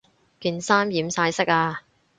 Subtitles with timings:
[0.39, 1.83] 件衫染晒色呀